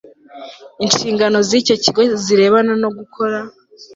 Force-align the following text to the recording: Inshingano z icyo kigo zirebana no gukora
Inshingano 0.85 1.37
z 1.47 1.49
icyo 1.59 1.75
kigo 1.83 2.01
zirebana 2.23 2.73
no 2.81 2.89
gukora 2.97 3.39